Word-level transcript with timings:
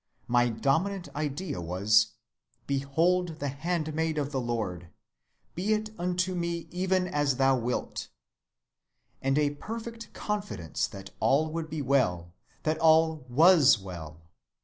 My 0.27 0.49
dominant 0.49 1.09
idea 1.15 1.61
was: 1.61 2.13
'Behold 2.65 3.37
the 3.37 3.49
handmaid 3.49 4.17
of 4.17 4.31
the 4.31 4.41
Lord: 4.41 4.89
be 5.53 5.75
it 5.75 5.91
unto 5.99 6.33
me 6.33 6.67
even 6.71 7.07
as 7.07 7.35
thou 7.37 7.55
wilt,' 7.55 8.07
and 9.21 9.37
a 9.37 9.51
perfect 9.51 10.11
confidence 10.11 10.87
that 10.87 11.11
all 11.19 11.51
would 11.51 11.69
be 11.69 11.83
well, 11.83 12.33
that 12.63 12.79
all 12.79 13.17
was 13.29 13.77
well. 13.77 14.23